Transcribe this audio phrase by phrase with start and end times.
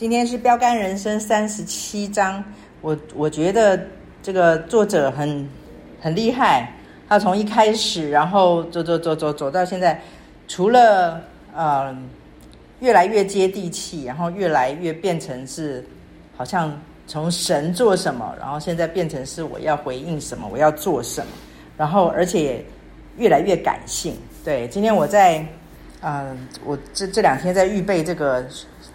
[0.00, 2.42] 今天是标杆人生三十七章，
[2.80, 3.78] 我我觉得
[4.22, 5.46] 这个作者很
[6.00, 6.72] 很厉害，
[7.06, 10.00] 他从一开始，然后走走走走走到现在，
[10.48, 11.20] 除了
[11.54, 11.94] 呃
[12.78, 15.84] 越来越接地气，然后越来越变成是
[16.34, 16.74] 好像
[17.06, 21.32] 从神做什么，然后现在变成是我要回应什么，我要做什么，
[21.76, 22.64] 然后而且
[23.18, 24.16] 越来越感性。
[24.42, 25.46] 对，今天我在
[26.02, 28.42] 嗯、我这这两天在预备这个。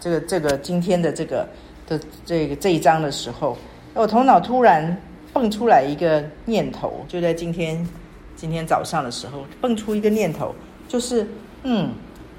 [0.00, 1.48] 这个这个今天的这个
[1.86, 3.56] 的这个这一章的时候，
[3.94, 4.96] 我头脑突然
[5.32, 7.86] 蹦出来一个念头，就在今天
[8.34, 10.54] 今天早上的时候蹦出一个念头，
[10.88, 11.26] 就是
[11.62, 11.90] 嗯，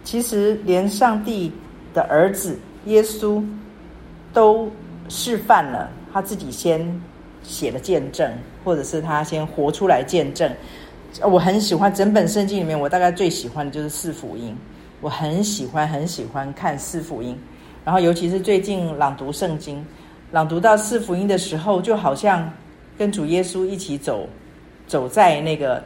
[0.03, 1.51] 其实连上帝
[1.93, 3.43] 的儿子耶稣
[4.33, 4.71] 都
[5.09, 7.01] 示范了他自己先
[7.43, 8.31] 写了见证，
[8.63, 10.51] 或者是他先活出来见证。
[11.23, 14.55] 我很喜欢整本圣经里面，我大概最喜欢的就是四福音。
[14.99, 17.37] 我很喜欢很喜欢看四福音，
[17.85, 19.85] 然后尤其是最近朗读圣经，
[20.31, 22.51] 朗读到四福音的时候，就好像
[22.97, 24.27] 跟主耶稣一起走，
[24.87, 25.83] 走在那个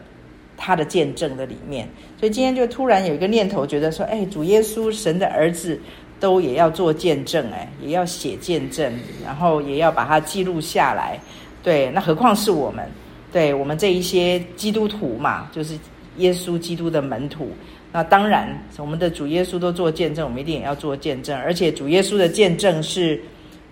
[0.55, 1.88] 他的见证的里面。
[2.17, 5.77] 所以今天就突然有一个念头，觉得说，哎，主耶稣神的儿子
[6.17, 8.93] 都也要做见证，哎，也要写见证，
[9.25, 11.19] 然后也要把它记录下来。
[11.61, 12.89] 对，那何况是我们，
[13.30, 15.77] 对我们这一些基督徒嘛，就是
[16.17, 17.49] 耶稣基督的门徒。
[17.94, 18.47] 那当然，
[18.78, 21.38] 我们的主耶稣都做见证，我们一定也要做见证。
[21.38, 23.22] 而且主耶稣的见证是，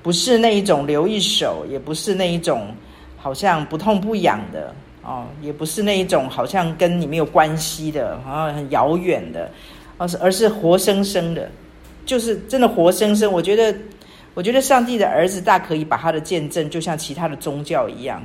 [0.03, 2.67] 不是那一种留一手，也不是那一种
[3.17, 9.50] 好像不痛不痒的哦，也不是那一种好像跟你没有关系的，好像很遥远的，
[9.98, 11.50] 而是而是活生生的，
[12.06, 13.31] 就是真的活生生。
[13.31, 13.73] 我觉得，
[14.33, 18.22] 我觉得上帝的儿子大可以把他的见证，就像其他的宗教一样，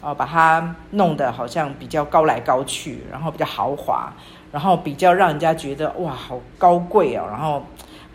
[0.00, 4.12] 啊，把它弄得好像比较高来高去，然后比较豪华。
[4.50, 7.62] 然后比较让人家觉得哇，好高贵哦，然后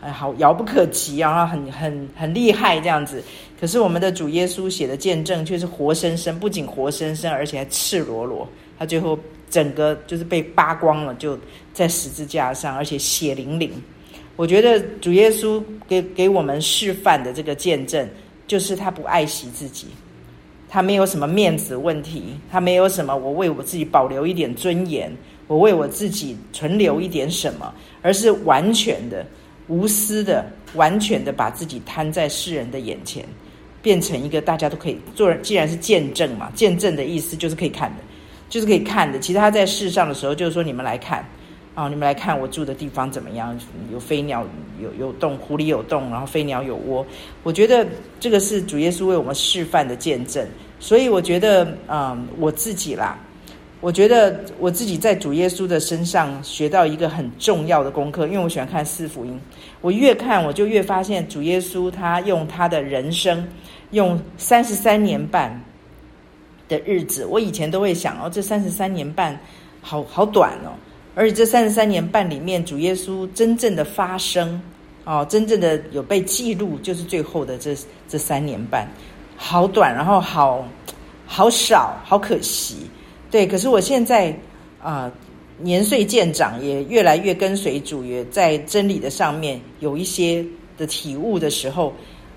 [0.02, 3.24] 哎，好遥不可及啊，然后很很很厉害这样子。
[3.60, 8.48] 可是我们的主耶稣写的见证却是活生生，不仅活生生，而且还赤裸裸。
[8.78, 9.18] 他最后
[9.50, 11.38] 整个就是被扒光了，就
[11.74, 13.72] 在十字架上，而且血淋淋。
[14.36, 18.10] 我觉得主耶稣给给我们示范的这个见证，
[18.48, 19.88] 就是他不爱惜自己，
[20.68, 25.16] 他没有什么面子问题，他没有什么我为我自己保留一点尊严。
[25.48, 29.26] 我为我自己存留一点什么，而是完全的、
[29.68, 30.46] 无私的、
[30.76, 33.26] 完全的把自己摊在世人的眼前，
[33.82, 35.42] 变成一个大家都可以做人。
[35.44, 37.98] 既然是见证嘛，见证的意思就是可以看的，
[38.50, 39.20] 就是可以看的。
[39.20, 41.26] 其实他在世上的时候，就是说你们来看
[41.76, 43.58] 啊，你们来看我住的地方怎么样？
[43.92, 44.46] 有飞鸟，
[44.82, 47.06] 有有洞，湖里有洞，然后飞鸟有窝。
[47.44, 47.86] 我觉得
[48.20, 50.48] 这个是主耶稣为我们示范的见证。
[50.80, 53.18] 所以我觉得，嗯，我自己啦。
[53.84, 59.38] 我觉得我自己在主耶稣的身上学到一个很重要的功课，因为我喜欢看四福音。
[59.82, 63.46] 我越看，我就越发现主耶稣他用他的人生，
[63.92, 65.62] 用三十三年半
[66.70, 67.26] 的日子。
[67.26, 69.38] 我以前都会想哦，这三十三年半
[69.82, 70.72] 好好短哦，
[71.14, 74.62] 而且这三十三年半里面，主耶稣真正的发生
[75.04, 77.76] 哦，真正的有被记录，就是最后的这
[78.08, 78.88] 这三年半，
[79.36, 80.66] 好短，然后好
[81.26, 82.90] 好少，好可惜。
[83.34, 84.32] 对，可是我现在
[84.80, 85.12] 啊、
[85.58, 90.46] 年岁渐长，也越来越跟随主，也在真理的上面有一些
[90.78, 91.92] 的体悟的时候，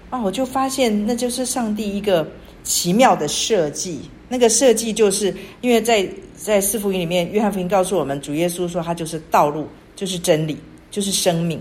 [0.09, 2.27] 啊，我就发现那就是上帝一个
[2.65, 4.01] 奇妙的设计。
[4.27, 10.57] 那个设计就是因为在在四福音里面，约翰福音告诉我们，主耶稣说他就是道路，就是真理，
[10.91, 11.61] 就是生命。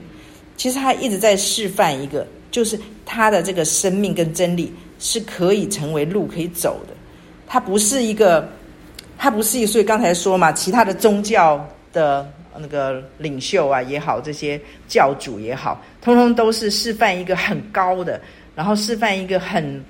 [0.55, 6.93] 其实他一直在示范一个，就是他的这个生命跟真理是可以成为路可以走的，
[7.45, 8.47] 他不是一个。
[9.17, 12.27] 他不是，所以刚才说嘛，其他的宗教的
[12.57, 18.19] 那个领袖啊也好，这些教主也好，通通都是示范一个很高的，
[18.55, 19.83] 然后示范一个很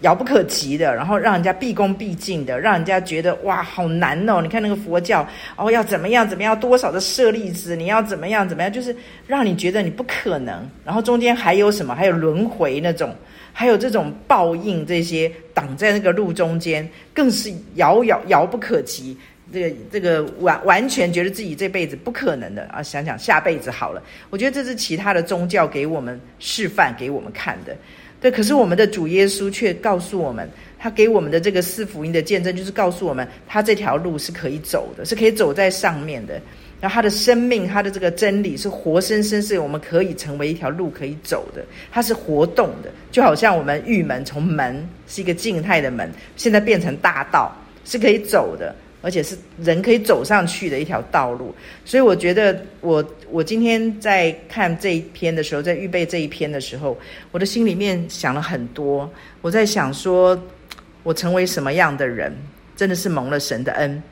[0.00, 4.40] 遥不可及的，然后让人家毕恭毕敬的，让人家觉得哇，好难哦！
[4.42, 5.26] 你看那个佛教
[5.56, 8.94] 哦，要怎么样怎么样，多少的舍利子，你要怎么样怎么样，就是
[9.26, 10.68] 让你觉得你不可能。
[10.84, 11.94] 然后中间还有什么？
[11.94, 13.14] 还有轮回那种。
[13.58, 19.16] 还有这种报应，这些挡在那个路中间，更是遥遥遥不可及。
[19.50, 22.82] 这个这个完完全觉得自己这辈子不可能的啊！
[22.82, 24.02] 想想下辈子好了。
[24.28, 27.74] 我觉得这是其他的宗教给我们示范给我们看的。
[28.20, 30.48] 对，可是我们的主耶稣却告诉我们，
[30.78, 36.40] 他给我们的这个四福音的见证，就是告诉我们，他这条路是可以走的，是可以走在上面的。
[36.80, 41.64] 然后他的生命，他的这个真理是活生生，是我们可以成为一条路可以走的。
[41.90, 47.54] 它是活动的，就好像我们玉门从门是一个静态的门，现在变成大道，
[47.84, 48.74] 是可以走的。
[49.06, 51.54] 而且是人可以走上去的一条道路。
[51.84, 56.98] 所以我觉得我，我今天在看这一篇的时候，在预备这一篇的时候，
[57.30, 59.08] 我的心里面想了很多。
[59.42, 60.36] 我在想说，
[61.04, 62.34] 我成为什么样的人，
[62.74, 64.02] 真的是蒙了神的恩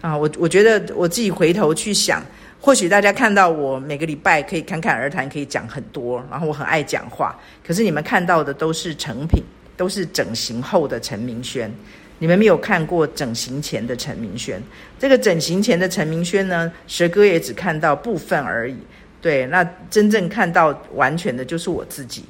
[0.00, 0.16] 啊！
[0.16, 2.24] 我我觉得我自己回头去想。
[2.60, 7.38] 或许大家看到我每个礼拜可以侃侃而谈，可以讲很多，然后我很爱讲话。
[7.66, 9.42] 可是你们看到的都是成品，
[9.76, 11.70] 都是整形后的陈明轩。
[12.18, 14.62] 你们没有看过整形前的陈明轩。
[14.98, 18.76] 这个整形前的陈明轩呢，蛇哥也只看到部分而已。
[19.20, 22.24] 对，那真正看到完全的就是我自己。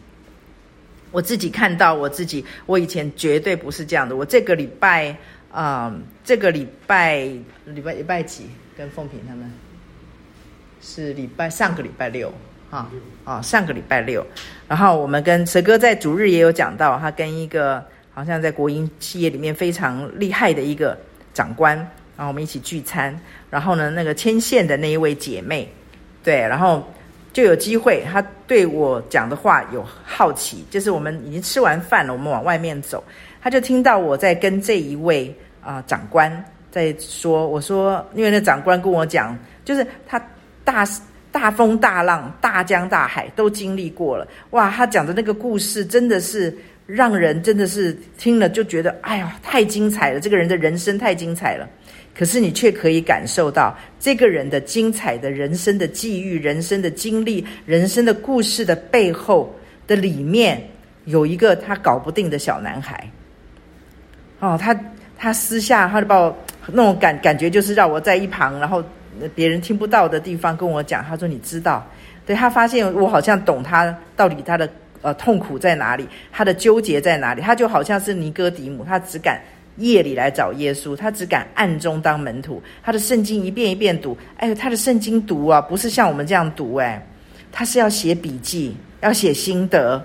[1.11, 4.17] 我自己看到我自己，我以前绝对不是这样的。
[4.17, 5.11] 我这个礼拜
[5.51, 5.95] 啊、呃，
[6.25, 7.19] 这个礼拜
[7.67, 8.47] 礼拜礼拜几
[8.77, 9.51] 跟凤萍他们。
[10.87, 12.31] 是礼拜上个礼拜六，
[12.71, 12.91] 哈
[13.25, 14.23] 啊，上个礼拜六，
[14.69, 17.83] 然后我们跟蛇哥在主日也有讲到，他跟一个
[18.15, 20.97] 好像在国营企业里面非常厉害的一个
[21.35, 21.77] 长官，
[22.17, 23.15] 然后我们一起聚餐，
[23.51, 25.69] 然后呢，那个牵线的那一位姐妹，
[26.23, 26.83] 对，然后
[27.33, 33.05] 就有机会，他对我讲的话有好奇，就是我们已经吃完饭了，我们往外面走，
[33.43, 40.23] 他就听到我在跟这一位啊、长官在说，我说，因为那长官跟我讲，就是他。
[40.67, 40.83] 大
[41.31, 44.71] 大风大浪、大江大海都经历过了，哇！
[44.71, 46.57] 他讲的那个故事真的是
[46.87, 50.21] 让人真的是听了就觉得，哎呀，太精彩了！
[50.21, 51.69] 这个人的人生太精彩了。
[52.17, 59.55] 可是你却可以感受到这个人的精彩的人生的际遇、人生的经历、人生的故事的背后
[59.87, 60.63] 的里面，
[61.07, 63.11] 有一个他搞不定的小男孩。
[64.41, 64.79] 哦，他
[65.17, 66.37] 他私下他就把我
[66.69, 68.83] 那种感感觉，就是让我在一旁，然后。
[69.33, 71.89] 别人听不到的地方跟我讲，他说：“你知道，
[72.27, 74.69] 对，他发现我好像懂他到底他的
[75.05, 77.43] 呃痛苦在哪里，他的纠结在哪里。
[77.43, 79.39] 他就好像是尼哥底母，他只敢
[79.77, 82.63] 夜里来找耶稣，他只敢暗中当门徒。
[82.83, 87.07] 他的圣经一遍一遍读，哎，他的圣经读啊，不是像我们这样读，哎，
[87.53, 90.03] 他是要写笔记，要写心得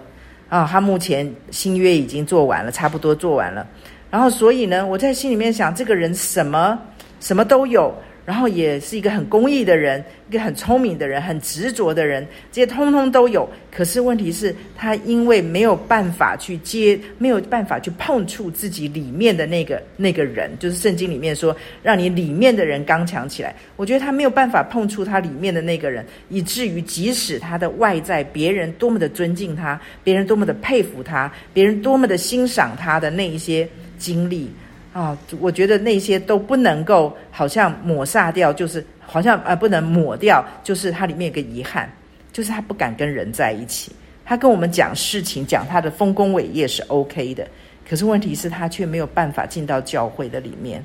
[0.50, 0.68] 啊。
[0.70, 3.66] 他目前新约已经做完了，差不多做完了。
[4.12, 6.78] 然后所以呢，我在心里面想，这个人什么
[7.22, 7.96] 什么都有。”
[8.30, 13.50] 然后也是一个很公益的人，一个很聪明的人，很执着的人，这些通通都有。
[13.72, 23.56] 可是问题是，他因为没有办法去接，没有办法去碰触自己里面的那个那个人，就是圣经里面说，让你里面的人刚强起来。
[23.76, 33.68] 我觉得他没有办法碰触他里面的那个人，以至于即使他的外在，别人多么的尊敬他，别人多么的佩服他，别人多么的欣赏他的那一些
[33.98, 34.52] 经历。
[35.00, 41.90] 啊、我觉得那些都不能够，好像抹煞掉，就是好像呃不能抹掉，就是他里面有个遗憾，
[42.34, 43.94] 就是他不敢跟人在一起。
[44.26, 47.48] 他跟我们讲事情，讲他的丰功伟业是 OK 的，
[47.90, 50.84] 可是问题是，他却没有办法进到教会的里面。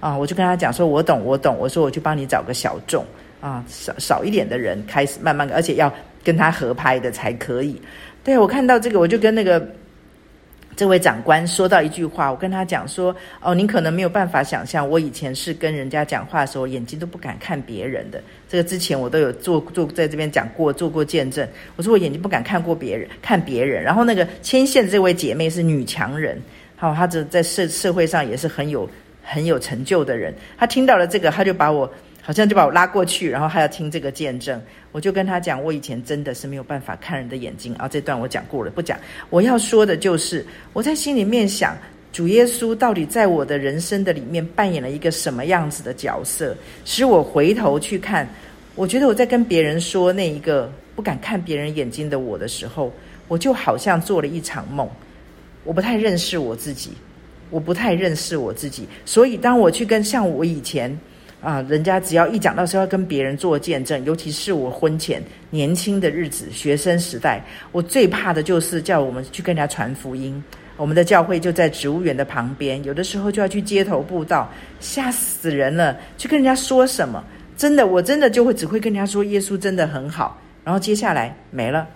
[0.00, 1.56] 啊，我就跟他讲说，我懂，我懂。
[1.56, 3.04] 我说我去帮你找个小众
[3.40, 5.92] 啊，少少一点的人开始慢慢，而且要
[6.24, 7.80] 跟他合拍的才可以。
[8.24, 9.64] 对，我看到这个，我就跟那个。
[10.74, 18.22] 这位长官说到一句话，我跟他讲说：“哦，您可能没有办法想象，我以前是跟人家讲话的时候，眼睛都不敢看别人的。
[18.48, 21.46] 这个之前我都有做做在这边讲过，做过见证。
[21.76, 23.82] 我说我眼睛不敢看过别人，看别人。
[23.82, 26.40] 然后那个牵线这位姐妹是女强人，
[26.76, 28.88] 好，她这在社社会上也是很有
[29.22, 30.34] 很有成就的人。
[30.56, 31.90] 她听到了这个，她就把我。”
[32.24, 34.62] 好像就把我拉过去，然后还要听这个见证。
[34.92, 37.88] 我就跟他讲，我以前真的是没有办法看人的眼睛啊。
[37.88, 38.96] 这段我讲过了，不讲。
[39.28, 41.76] 我要说的就是，我在心里面想，
[42.12, 48.28] 主耶稣到底在我的人生的里面扮演了一个什么样子的角色，使我回头去看。
[48.76, 52.92] 我觉得我在跟别人说那一个不敢看别人眼睛的我的时候，
[53.26, 54.88] 我就好像做了一场梦。
[55.64, 56.92] 我不太认识我自己，
[57.50, 58.86] 我不太认识我自己。
[59.04, 60.96] 所以当我去跟像我以前。
[61.42, 65.20] 啊，人家只要一讲到是要跟别人做见证，尤其是我婚前
[65.50, 70.42] 年轻的日子、学生时代，我最怕的就是叫我们去跟人家传福音。
[70.76, 75.96] 我们的教会就在植物园的旁边，有的时候就要去街头布道，吓死人了。
[76.16, 77.22] 去跟人家说什么？
[77.56, 81.88] 真的，我真的就会只会跟人家说耶稣真的很好，然后接下来没了。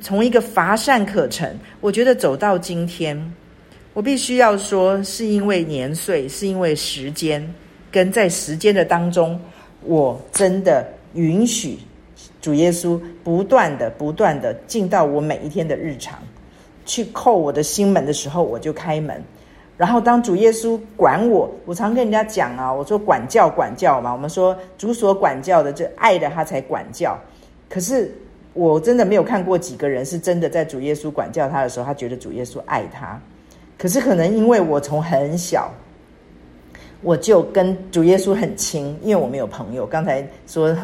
[0.00, 3.18] 从一个乏善可陈，我觉得走到今天，
[3.94, 7.42] 我必须要说，是因为年岁，是因为时间。
[7.90, 9.40] 跟在时间的当中，
[9.82, 11.78] 我真的允许
[12.40, 16.18] 主耶稣不断的、不断的进到我每一天的日常，
[16.84, 19.22] 去叩我的心门的时候，我就开门。
[19.76, 27.16] 然后当主耶稣管我，我常跟人家讲啊，我说管教管教嘛，我们说主所管教的，这爱的他才管教。
[27.68, 28.12] 可是
[28.54, 33.20] 我真的没有看过几个人是真的在主耶稣管教他的时候，他觉得主耶稣爱他。
[33.78, 35.70] 可是可能因为我从很小。
[37.02, 39.86] 我就跟主耶稣很亲，因为我没有朋友。
[39.86, 40.76] 刚才说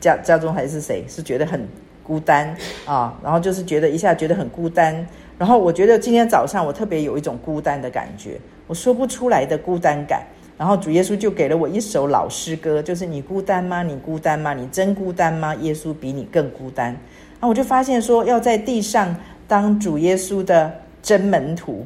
[0.00, 1.66] 家家中还是谁是觉得很
[2.02, 2.54] 孤单
[2.86, 3.18] 啊？
[3.22, 4.94] 然后就是觉得一下觉得很孤单。
[5.38, 10.22] 然后我觉得今天早上我特别有一种孤单的感觉，我说不出来的孤单感。
[10.56, 13.82] 然后主耶稣就给了我一首老诗歌，就是你孤单吗？
[13.82, 14.54] 你孤单吗？
[14.54, 15.52] 你真孤单吗？
[15.56, 16.86] 耶稣比你更孤单。
[16.86, 19.14] 然后我就发现说，要在地上
[19.48, 21.84] 当主耶稣的真门徒，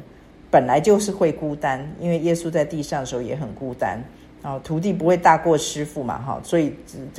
[0.51, 4.01] 本来就是会孤单，因为耶稣在地上的时候也很孤单。
[4.41, 6.73] 啊徒弟不会大过师傅嘛，哈，所以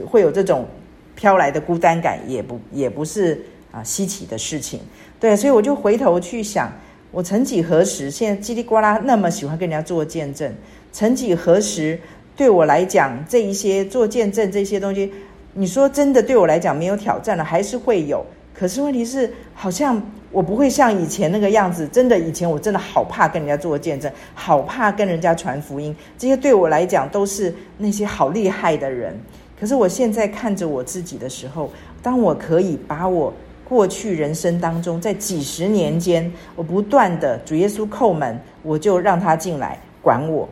[0.07, 0.67] 会有这种
[1.15, 4.81] 飘来的孤单感，也不也不是啊稀奇的事情。
[5.21, 6.73] 对，所以我就回头去想，
[7.11, 10.51] 我曾几何时，现在叽里呱啦那么喜欢跟人家做见证。
[10.93, 12.01] 曾几何时，
[12.35, 15.13] 对我来讲，这一些做见证这些东西，
[15.53, 18.25] 你说真的对我来讲没有挑战了，还是会有。
[18.61, 19.99] 可是问题是，好像
[20.31, 21.89] 我不会像以前那个样子。
[21.89, 25.97] 真的，以前我真的好怕跟人家做见证，好怕跟人家传福音。
[26.19, 29.19] 这些对我来讲都是那些好厉害的人。
[29.59, 31.71] 可是我现在看着我自己的时候，
[32.03, 33.33] 当我可以把我
[33.67, 40.47] 过去人生当中，在几十年间，我不断的主耶稣叩门，我就让他进来管我。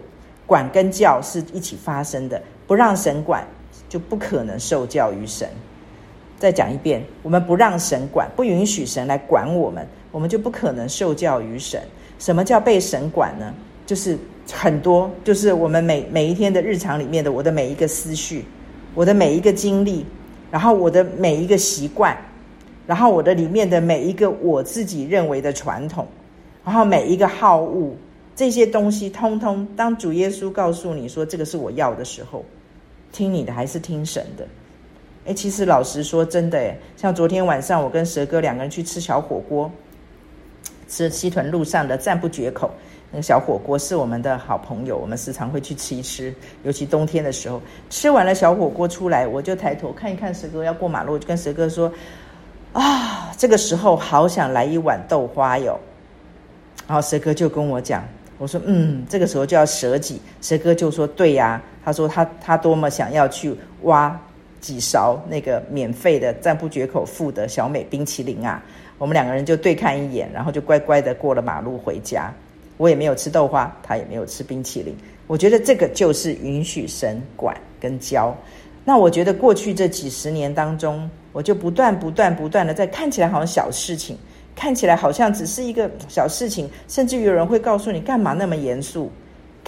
[0.46, 3.46] 管跟教是一起发生的，不让神管，
[3.86, 5.46] 就不可能受教于神。
[6.38, 11.80] 再讲一遍，我们不让神管，不允许神来管我们，我们就不可能受教于神。
[12.18, 13.52] 什么叫被神管呢？
[13.86, 14.18] 就是
[14.52, 18.44] 很多，就是我们每每一天的日常里面的我的每一个思绪，
[18.94, 20.04] 我的每一个经历，
[20.50, 22.16] 然后我的每一个习惯，
[22.86, 26.06] 然后我的里面的每一个我自己认为的传统，
[26.64, 27.90] 然后每一个好恶。
[28.36, 32.44] 这些东西通通，当主耶稣告诉你说这个是我要的时候，
[33.10, 34.46] 听你的还是听神的？
[35.28, 39.70] 诶，其实老实说，真的诶，像昨天晚上我跟蛇哥两个人去吃小火锅，
[40.88, 42.70] 吃西屯路上的赞不绝口
[43.12, 51.92] 那个小火锅，是我们的好朋友，我们时常会去吃一吃，尤其冬天的时候，吃完了小火锅出来，我就抬头看一看蛇哥要过马路，就跟蛇哥说
[52.72, 55.78] ：“啊，这个时候好想来一碗豆花哟。”
[56.88, 58.02] 然后蛇哥就跟我讲。
[58.38, 60.22] 我说嗯，这个时候就要舍己。
[60.40, 64.16] 蛇哥就说对呀、他说他他多么想要去挖
[64.60, 68.62] 几勺那个免费的赞不绝口付的小美冰淇淋啊。
[68.98, 72.32] 我们两个人就对看一眼，然后就乖乖的过了马路回家。
[72.76, 74.94] 我也没有吃豆花，他也没有吃冰淇淋。
[75.26, 78.36] 我觉得这个就是允许神管跟教。
[78.84, 84.16] 那我觉得过去这几十年当中，我就不断不断不断的在看起来好像小事情。
[84.56, 89.08] 看起来好像只是一个小事情，甚至于有人会告诉你干嘛那么严肃，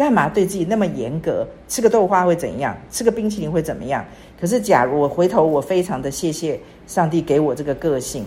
[0.01, 1.47] 干嘛对自己那么严格？
[1.69, 2.75] 吃个豆花会怎样？
[2.91, 4.03] 吃个冰淇淋会怎么样？
[4.41, 8.25] 可是，假如我回头，我非常的谢谢上帝给我这个个性，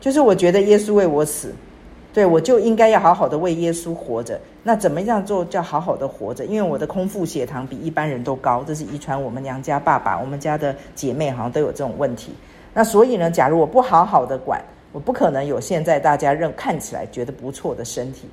[0.00, 1.52] 就是我觉得耶稣为我死，
[2.14, 4.40] 对，我就应该要好好的为耶稣活着。
[4.62, 6.44] 那怎么样做叫好好的活着？
[6.44, 12.32] 因为我的空腹血糖比一般人都高，这是遗传我们娘家爸爸，我们家的姐妹好像都有这种问题。
[12.72, 14.62] 那所以呢，假如我不好好的管。
[14.92, 18.28] 我不可能有现在大家认看起来觉得不错的身体，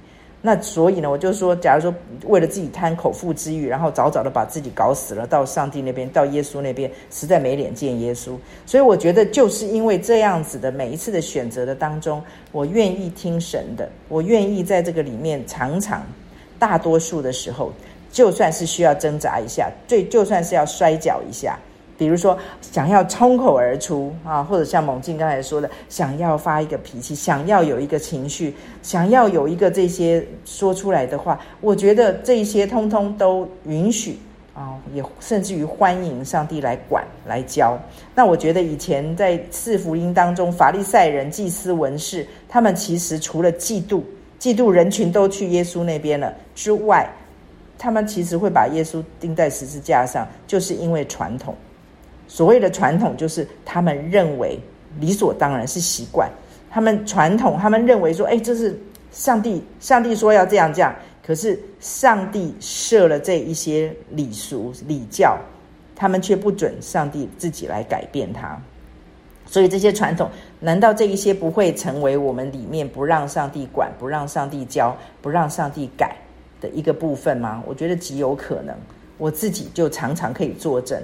[0.46, 1.96] 那所以呢，我就说，假如说
[2.26, 8.36] 为了自己贪口腹之欲，然后早早的把自己搞死了，到上帝那边，到耶稣那边，实在没脸见耶稣。
[8.66, 12.22] 所以我觉得，就是因为这样子的每一次的选择的当中，
[12.52, 16.06] 我愿意听神的，我愿意在这个里面常常，
[16.60, 17.72] 大多数的时候，
[18.12, 21.58] 就算是需要挣扎一下，最就算是要摔跤一下。
[22.04, 34.20] 比如说，想要冲口而出啊，或者像猛进刚才说的，想要发一个脾气，想要有一个情绪，想要有一个这些说出来的话，我觉得这些通通都允许
[34.54, 37.80] 啊，也甚至于欢迎上帝来管来教。
[38.14, 44.02] 那我觉得以前在四福音当中，法利赛人、祭司、文士，他们其实除了嫉妒、
[44.42, 47.10] 嫉妒人群都去耶稣那边了之外，
[47.78, 51.56] 他们其实会把耶稣钉在十字架上，就是因为传统。
[52.34, 54.60] 所谓的传统，就是他们认为
[55.00, 56.28] 理所当然是习惯。
[56.68, 58.76] 他们传统，他们认为说，哎，这是
[59.12, 60.92] 上帝，上帝说要这样这样。
[61.24, 65.38] 可是上帝设了这一些礼俗礼教，
[65.96, 68.60] 他们却不准上帝自己来改变它。
[69.46, 70.28] 所以这些传统，
[70.60, 76.16] 难道这一些不会成为我们里面不让上帝管、不让上帝教、不让上帝改
[76.60, 77.62] 的一个部分吗？
[77.68, 78.76] 我觉得极有可能。
[79.20, 81.00] 我自己就常常可以作证。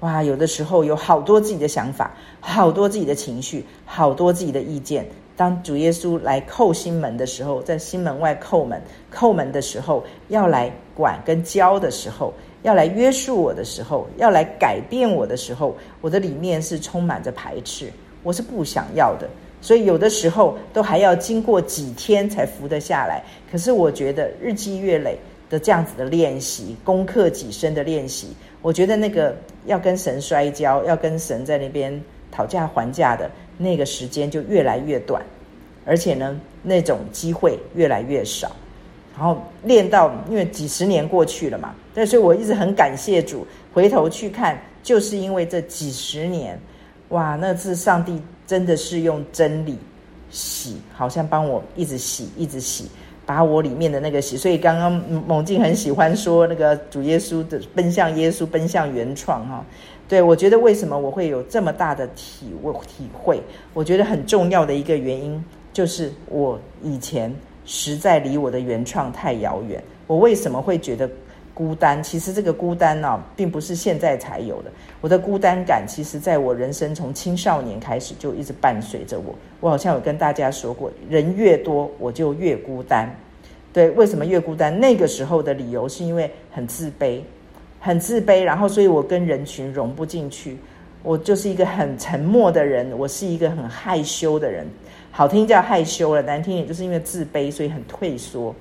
[0.00, 5.06] 哇，有的时候有好多自己的想法，好多自己的情绪，好多自己的意见。
[5.36, 8.80] 当主耶稣来叩心门的时候，在心门外叩门，
[9.12, 17.90] 叩门的时候，要来管跟教的时候，要来约束我的时候，要来改变我的时候，我的里面是充满着排斥，
[18.22, 19.28] 我是不想要的。
[19.60, 23.22] 所以有的时候都还要经过几天才服得下来。
[23.50, 28.28] 可是我觉得日积月累，的这样子的练习，攻克己身的练习。
[28.62, 29.36] 我觉得那个
[29.66, 35.22] 要跟神摔跤，要跟神在那边讨价还价的那个时间就越来越短，
[35.84, 38.50] 而且呢，那种机会越来越少。
[39.16, 43.46] 然后练到，因为几十年过去了嘛，对，所以我一直很感谢主。
[43.72, 46.60] 回头去看，就是因为这几十年，
[47.08, 49.78] 哇，那次上帝真的是用真理
[50.28, 52.90] 洗，好像帮我一直洗，一直洗，
[53.26, 54.38] 把我里面的那个洗。
[54.38, 54.92] 所以刚刚
[55.26, 59.62] 猛进很喜欢说那个主耶稣的奔向耶稣，奔向原创哈。
[60.08, 62.46] 对，我觉得为什么我会有这么大的体
[62.86, 63.42] 体会？
[63.74, 67.34] 我觉得很重要的一个原因就是我以前。
[67.68, 69.82] 实在离我的原创太遥远。
[70.06, 71.10] 我为什么会觉得
[71.56, 72.02] 孤单？
[72.02, 74.70] 其实这个孤单呢、并不是现在才有的。
[75.00, 79.34] 我的孤单感，其实在我人生从青少年开始就一直伴随着我。
[79.60, 83.08] 我好像有跟大家说过，人越多，我就越孤单。
[83.72, 84.78] 对，为什么越孤单？
[84.78, 87.20] 那个时候的理由是因为很自卑，
[87.80, 90.58] 很自卑，然后所以我跟人群融不进去。
[91.02, 94.66] 我就是一个很沉默的人，我是一个很害羞的人。
[95.10, 98.54] 好听叫害羞了，难听点就是因为自卑，所以很退缩。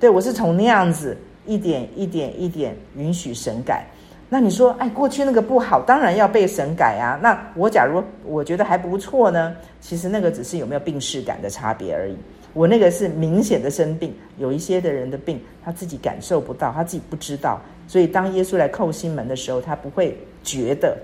[0.00, 1.14] 对，我是从那样子
[1.48, 3.84] 一点一点一点允许神改。
[4.28, 7.18] 那你说，哎，过去那个不好，当然要被神改啊。
[7.22, 12.16] 那我假如我觉得还不错呢，其实那个只是有没有病识感的差别而已。
[12.52, 17.60] 我那个是明显的生病，有一些的人的病他自己感受不到，他自己不知道。
[17.86, 20.96] 所以当耶稣来叩心门的时候，他不会觉得。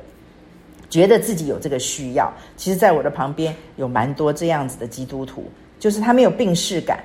[0.90, 7.02] 觉得自己有这个需要，其实，在我的旁边有蛮多这样子的基督徒，就是他没有病识感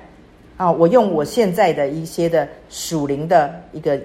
[0.60, 0.70] 啊。
[0.70, 3.98] 我用我现在的一些的属灵的一个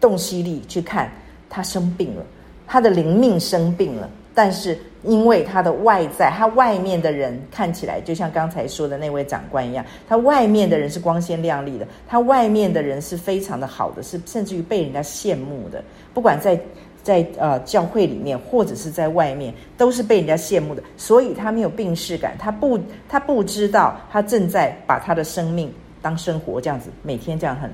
[0.00, 1.10] 洞悉力去看，
[1.50, 2.24] 他生病了，
[2.66, 15.84] 他的灵命生病了，但是因为他的外在，他外面的人看起来就像刚才说的那位长官一样，他外面的人是光鲜亮丽的，他外面的人是非常的好的，是甚至于被人家羡慕的，
[16.14, 16.58] 不管在。
[17.00, 27.70] 在呃教会里面，或者是在外面，都是被人家羡慕的，所以他没有病逝感，他不他不知道他正在把他的生命当生活这样子，每天这样很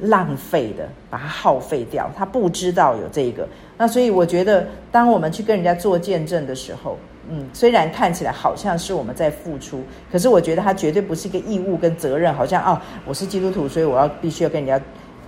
[0.00, 3.48] 浪费的把它耗费掉，他不知道有这个。
[3.76, 6.96] 那所以我觉得，当我们去跟人家做见证的时候，
[7.30, 14.84] 嗯，虽然看起来好像是我们在付出，可是我觉得他绝对不是一个义务跟责任，好像哦，我是基督徒，所以我要必须要跟人家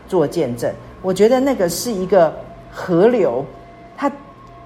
[0.08, 0.72] 做见证。
[1.02, 2.34] 我觉得那个是一个。
[2.76, 3.46] 河流，
[3.96, 4.10] 它，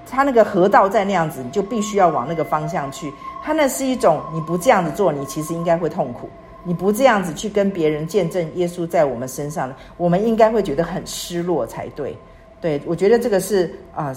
[0.09, 3.13] 它那个河道在那样子，你就必须要往那个方向去。
[3.43, 6.27] 它那是一种，你不这样子做，你其实应该会痛苦。
[6.63, 12.15] 你不这样子去跟别人见证耶稣在我们身上，我们应该会觉得很失落才对。
[12.61, 14.15] 对，我觉得这个是啊、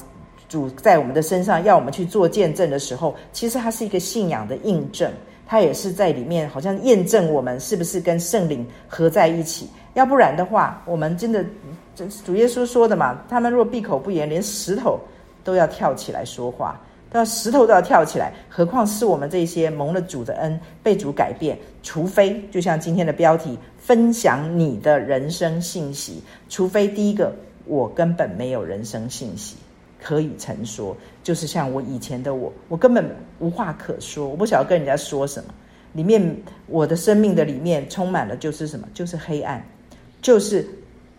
[0.49, 5.13] 主在我们的身上要我们去做见证的时候，其实它是一个信仰的印证，
[5.47, 9.69] 它也是在里面好像验证我们是不是跟圣灵合在一起。
[9.95, 11.45] 要不然的话，我们真的。
[12.25, 13.23] 主耶稣说的嘛？
[13.29, 14.99] 他们若闭口不言，连石头
[15.45, 16.81] 都要跳起来说话，
[17.13, 21.59] 都要石头都要跳起来，何况是我们这些蒙了主的恩，被主改变？
[21.83, 26.23] 除非就像今天的标题，分享你的人生信息。
[26.49, 27.31] 除非第一个，
[27.67, 29.57] 我根本没有人生信息
[30.03, 35.53] 可以陈说，就是像我以前的我，我根本无话可说，我不晓得跟人家说什么。
[35.93, 36.35] 里面
[36.67, 38.89] 我的生命的里面充满了就是什么？
[38.95, 39.63] 就是黑暗，
[40.23, 40.67] 就是。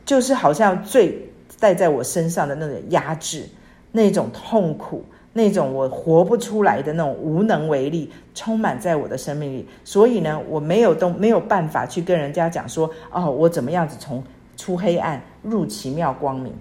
[0.06, 1.18] 就是好像最
[1.62, 3.48] 带在我身上的那种压制，
[3.90, 5.02] 那种痛苦，
[5.34, 9.67] 那种我活不出来的那种无能为力，充满在我的生命里。
[9.84, 14.24] 所以呢，我没有都没有办法去跟人家讲说，哦，我怎么样子从
[14.56, 16.54] 出黑暗入奇妙光明。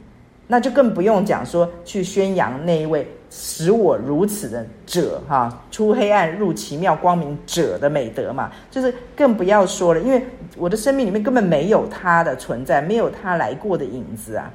[0.49, 10.23] 那就更不用讲说去宣扬那一位使我如此的者哈，出黑暗入奇妙光明者的美德嘛，就是更不要说了，因为
[10.59, 14.51] 我的生命里面根本没有他的存在，没有他来过的影子啊，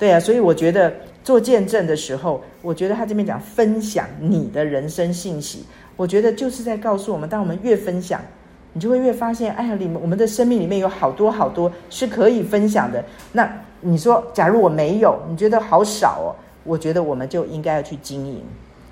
[0.00, 8.20] 对啊，所以我觉得做见证的时候，我觉得他这边讲分享你的人生信息，我觉得就是在告诉我们，当我们越分享，
[8.72, 13.48] 你就会越发现，哎呀，里面我们的生命里面有好多好多是可以分享的，那。
[13.82, 16.36] 你说，假如我没有，你觉得好少哦？
[16.64, 18.44] 我觉得我们就应该要去经营，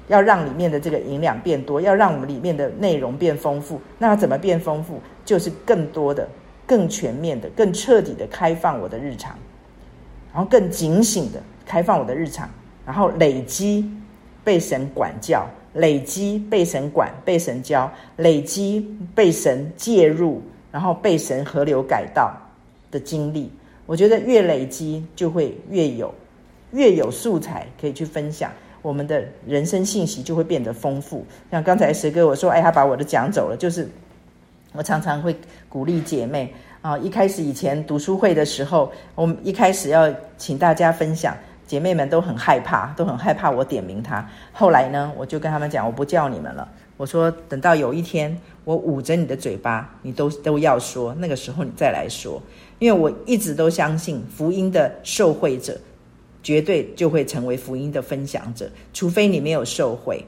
[0.07, 3.79] 要让里面的这个营养变多，要让我们里面的内容变丰富。
[3.99, 4.99] 那怎么变丰富？
[5.27, 6.27] 就是更多的、
[6.67, 9.37] 更全面的、更彻底的开放我的日常，
[10.39, 12.49] 然后更警醒的开放我的日常，
[12.87, 13.85] 然后累积
[14.45, 22.33] 被神管教，累积被神管、被神教，累积被神介入，然后被神河流改道
[22.89, 23.51] 的经历。
[23.85, 26.15] 我觉得越累积就会越有，
[26.71, 31.27] 越有素材可以去分享，我们的人生信息就会变得丰富。
[31.51, 33.89] 像刚才石哥我说，哎，他把我的讲走了，就是
[34.73, 35.35] 我常常会
[35.69, 36.55] 鼓励姐妹
[36.89, 44.27] 啊，一开始以前读书会的时候，我们一开始要请大家分享，姐妹们都很害怕，都很害怕我点名她。
[44.55, 46.67] 后来呢，我就跟他们讲，我不叫你们了。
[46.97, 52.43] 我说，等到有一天我捂着你的嘴巴，你都都要说，那个时候你再来说。
[52.79, 55.79] 因为我一直都相信，福音的受惠者
[56.43, 60.25] 绝对就会成为福音的分享者，除非你没有受惠，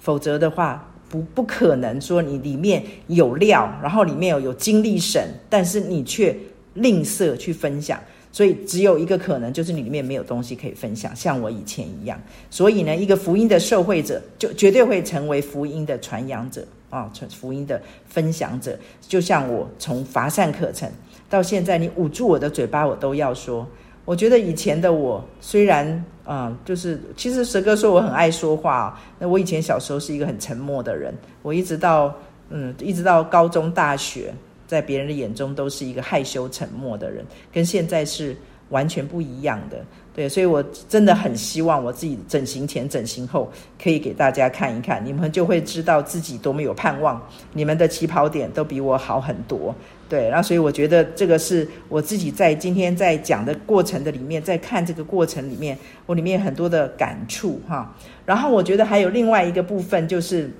[0.00, 0.84] 否则的话。
[1.12, 6.34] 不不可能说你里面有料，然后里面有有精力神，但是你却
[6.72, 8.00] 吝啬去分享，
[8.32, 12.18] 所以只有一个可能，就是你里面没有东西可以分享，像我以前一样。
[12.48, 18.74] 所以呢，一个福音的受惠者，就绝对会成为福音的传扬者啊，传福音的分享者。
[19.06, 20.90] 就像我从乏善可陈
[21.28, 23.68] 到现在，你捂住我的嘴巴，我都要说。
[24.04, 25.86] 我觉得以前的我虽然
[26.24, 32.14] 啊、嗯，就是其实蛇哥说我很爱说话，那我以前小时候是一个很沉默的人，我一直到
[32.50, 34.32] 嗯，一直到高中、大学，
[34.66, 38.36] 在别人的眼中都是一个害羞、沉默的人，跟现在是
[38.68, 39.78] 完全不一样的。
[40.14, 43.50] 对，所以我真的很希望我自己整形前、整形后
[43.82, 47.20] 可以给大家看一看，你们就会知道自己多么有盼望，
[47.54, 49.74] 你们的起跑点都比我好很多。
[50.12, 57.96] 对，然后所以我觉得这个是我自己在今天在讲的过程的里面，在看这个过程里面，我里面很多的感触哈。
[58.26, 60.50] 然后我觉得还有另外一个部分，就是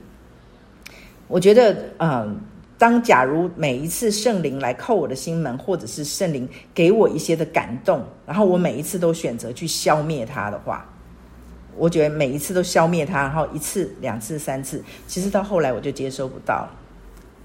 [1.28, 2.40] 我觉得嗯，
[2.78, 10.90] 当假如每一次圣灵来叩我的心门，或者是圣灵给我一些的感动，然后我每一次都选择去消灭它的话，
[11.76, 16.78] 我觉得每一次都消灭它，然后一次、两次、三次，其实到后来我就接收不到了。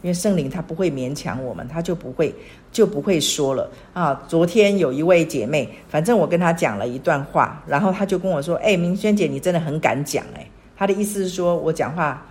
[0.03, 2.33] 因为圣灵他不会勉强我们，他就不会
[2.71, 4.23] 就不会说了啊。
[4.27, 12.23] 昨天有一位姐妹，反正我跟她讲了一段话，然后她就跟我说：“哎，明轩姐，你真的很敢讲哎。”她的意思是说，我讲话，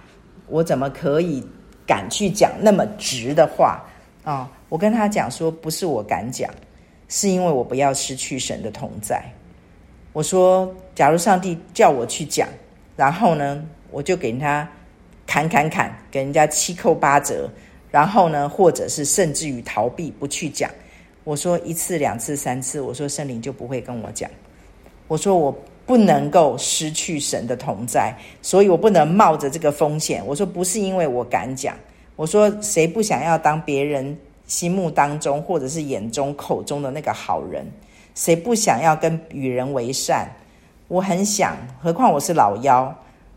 [0.47, 1.45] 我怎么可以
[1.85, 3.83] 敢去讲那么直的话
[4.23, 4.49] 啊？
[4.69, 6.49] 我跟她讲说，不是我敢讲，
[7.09, 9.23] 是因为我不要失去神的同在。
[10.13, 12.49] 我说，假如上帝叫我去讲，
[12.97, 14.69] 然后呢，我就给他。
[15.27, 17.51] 砍砍砍，给人家七扣八折，
[17.91, 20.71] 然后呢，或者是甚至于逃避不去讲。
[21.25, 24.31] 我说一次、两次、三次，我说圣灵就不会跟我讲。
[25.09, 30.25] 我说我不能够失去神的同在，所以我不能冒着这个风险。
[30.25, 31.77] 我说不是因为我敢讲。
[32.15, 37.67] 我说谁不想要当别人心目当中或者是眼中口中的那个好人？
[38.15, 40.29] 谁不想要跟与人为善？
[40.89, 42.95] 我很想，何况我是老幺。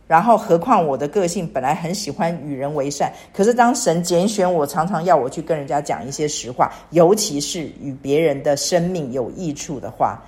[0.09, 10.19] 然后，何况我的个性本来很喜欢与人为善，可是当神拣选我，常常要我去跟人家讲一些实话，尤其是与别人的生命有益处的话。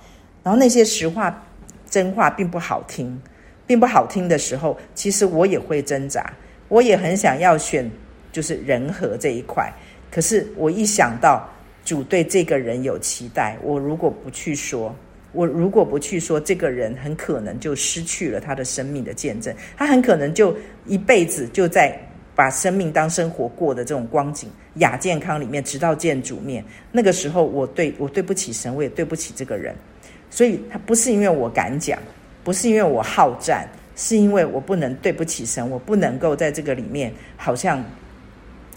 [0.44, 1.36] 然后那些实话、
[1.90, 3.20] 真话并不好听，
[3.66, 6.32] 并不好听的时候，其实我也会挣扎，
[6.68, 7.90] 我也很想要选
[8.30, 9.68] 就是人和这一块。
[10.12, 11.44] 可是我一想到
[11.84, 14.94] 主对这个人有期待，我如果不去说。
[15.32, 20.54] 我如果不去说，这个人很可能就失去了他的生命的见证，他很可能就
[20.86, 21.98] 一辈子就在
[22.34, 26.64] 把生命当生活过的这种光景亚健康里面，直到见主面。
[26.90, 29.74] 那个时候，我对我对不起神，我也对不起这个人。
[30.30, 31.98] 所以，他不是因为我敢讲，
[32.42, 37.84] 不是因为我好战，是因为我不能对不起神，我不能够在这个里面好像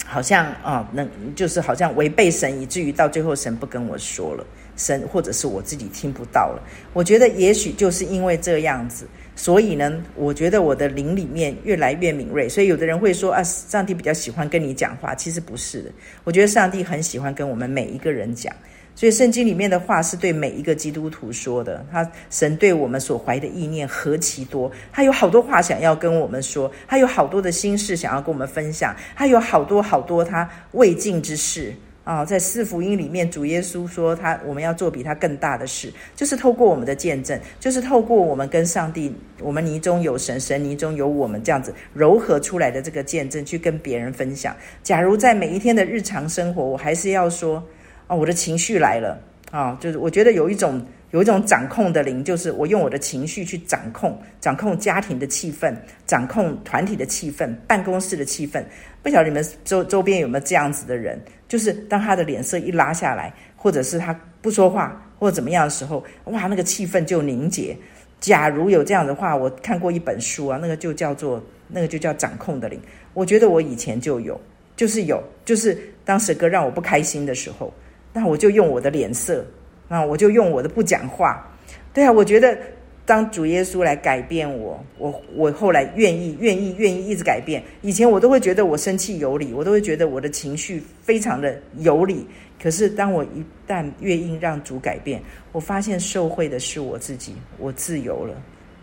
[0.04, 4.46] 好像啊，能就是好像违背神，以至于到最后神不跟我说了。
[4.76, 6.62] 神，或者是我自己听不到了。
[6.92, 12.48] 我觉得也许就是因为这样子，所以呢，我觉得我的灵里面越来越敏锐。
[12.48, 15.90] 所以有的人会说啊，上帝比较喜欢跟你讲话，其实不是的。
[16.24, 18.54] 我觉得上帝很喜欢跟我们每一个人讲。
[18.94, 21.84] 所以圣经里面的话是对每一个基督徒说的。
[21.92, 31.74] 他神对我们所怀的意念何其多，他有好多话想要跟我们说，他有好多的心事想要跟我们分享，他有好多好多他未尽之事。
[32.06, 44.54] 啊、在四福音里面，主耶稣说他我们要做比他更大的事，就是透过我们的见证，就是透过我们跟上帝，我们泥中有神，神泥中有我们这样子柔和出来的这个见证，去跟别人分享。
[44.84, 47.60] 假如在每一天的日常生活，我还是要说，
[48.06, 50.80] 啊、我的情绪来了啊、就是我觉得有一种
[51.12, 55.74] 有一种掌控的灵，就是我用我的情绪去掌控，掌控家庭的气氛，
[56.06, 58.62] 掌控团体的气氛，办公室的气氛。
[59.02, 61.20] 不晓得你们周周边有没有这样子的人？
[61.48, 67.76] 就是当他的脸色一拉下来，或者是他不说话，或者怎么样的时候，哇，那个气氛就凝结。
[68.18, 72.80] 假如有这样的话，我看过一本书啊，那个就叫做那个就叫掌控的灵。
[73.14, 74.40] 我觉得我以前就有，
[74.74, 77.72] 就是有，就是当时哥让我不开心的时候，
[78.12, 79.46] 那我就用我的脸色，
[79.88, 81.46] 那我就用我的不讲话。
[81.92, 82.58] 对啊，我觉得
[83.04, 87.62] 当主耶稣来改变我，我我后来愿意愿意愿意一直改变。
[87.82, 92.26] 以前我都会觉得我生气有理，我都会觉得我的情绪非常的有理。
[92.62, 95.22] 可是当我一旦愿意让主改变，
[95.52, 98.34] 我发现受惠的是我自己，我自由了，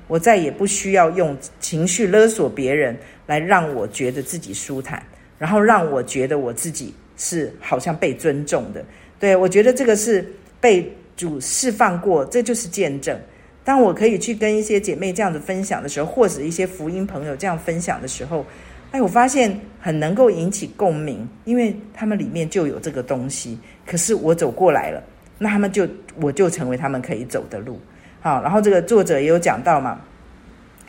[0.08, 5.04] 我再也不需要用情绪勒索别人来让我觉得自己舒坦，
[5.38, 8.86] 然后让我觉得我自己是好像被尊重的。
[9.20, 10.26] 对，我觉得这个是
[10.64, 13.20] 被主释放过，这就是见证。
[13.66, 18.46] 当我可以去跟一些姐妹这样子分享的时候，或者一些福音朋友这样分享的时候，
[18.92, 23.60] 哎，我发现很能够引起共鸣，因为他们里面就有这个东西。
[23.86, 25.04] 可是我走过来了，
[25.38, 25.86] 那他们就
[26.22, 27.78] 我就成为他们可以走的路。
[28.22, 30.00] 好，然后这个作者也有讲到嘛，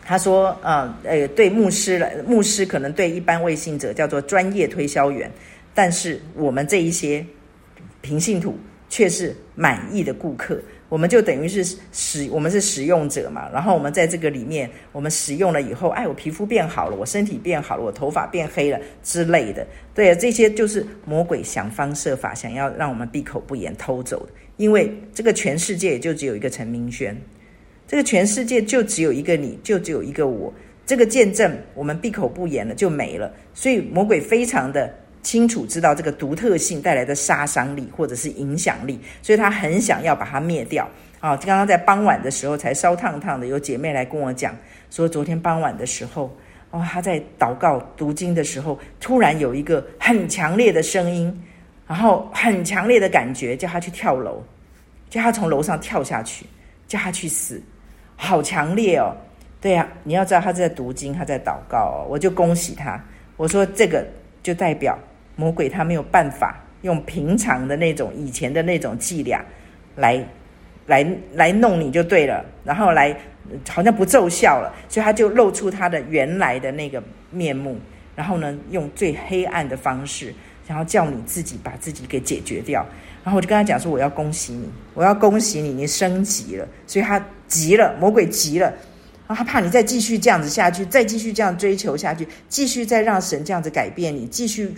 [0.05, 5.29] 他说，呃，呃，对牧师来，牧师可能对一般未信者叫做专业推销员，
[5.75, 7.27] 但是我们这一些
[8.03, 8.57] 平信徒
[8.95, 10.57] 却是满意的顾客。
[10.89, 24.33] 我们就等于是使我们是使用者嘛，然后我们在这个里面，我们使用了以后，哎，我皮肤变好了，我身体变好了，我头发变黑了之类的，对，这些就是魔鬼想方设法想要让我们闭口不言偷走的。
[24.59, 27.21] 因为这个全世界就只有一个陈明轩，
[27.89, 30.55] 这个全世界就只有一个你，就只有一个我，
[30.87, 34.95] 这个见证我们闭口不言了就没了，所以魔鬼非常的。
[35.25, 41.35] 清楚知道这个独特性带来的杀伤力或者是影响力，所以他很想要把它灭掉啊！
[41.39, 44.55] 刚刚在傍晚的时候才烧烫烫的，有姐妹来跟我讲
[44.91, 46.31] 说，昨天傍晚的时候，
[46.71, 51.43] 哦，她在祷告读经的时候，突然有一个很强烈的声音，
[51.89, 54.45] 然后很强烈的感觉，叫她去跳楼，
[55.09, 56.45] 叫她从楼上跳下去，
[56.87, 57.63] 叫她去死，
[58.15, 59.17] 好强烈哦！
[59.59, 63.03] 对呀，你要知道她在读经，她在祷告哦，我就恭喜她，
[63.39, 64.07] 我说这个
[64.43, 64.99] 就代表。
[65.37, 69.45] 魔鬼他没有办法用平常的那种以前的那种伎俩
[69.97, 70.25] 来
[70.87, 73.17] 来来弄你就对了，然后来
[73.69, 77.79] 好像不奏效了，所以他就露出他的原来的那个面目，
[78.15, 80.35] 然后呢，用最黑暗的方式，
[80.67, 82.85] 然后叫你自己把自己给解决掉。
[83.25, 87.19] 然后我就跟他讲说：“我要恭喜你，我要恭喜你，你升级了。”所以他
[87.49, 88.67] 急了，魔鬼急了，
[89.27, 94.75] 然后他怕你再继续这样子下去，再继续这样追求下去，继续再让神这样子改变你，继续。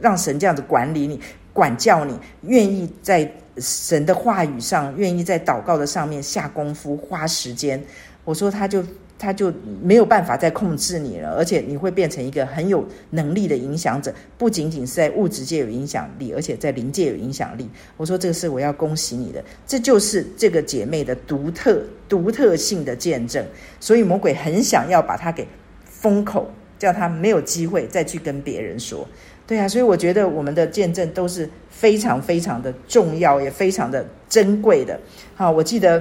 [0.00, 1.20] 让神这样子管理你、
[1.52, 7.82] 管教你，愿意在神的话语上，愿意在祷告的上面下功夫、花时间。
[8.24, 8.84] 我说他就
[9.18, 17.68] 他就没有办法再控制你了，而且你会变成一个很有能力的影响者，不仅仅是在物质界有影响力，而且在灵界有影响力。
[17.96, 23.44] 我说这个是我要恭喜你的，这就是这个姐妹的独特、独特性的见证。
[23.80, 25.46] 所以魔鬼很想要把她给
[25.84, 29.06] 封口，叫她没有机会再去跟别人说。
[29.50, 34.96] 对啊，所以我觉得我们的见证都是非常非常的重要，也非常的珍贵的。
[35.34, 36.00] 好，我记得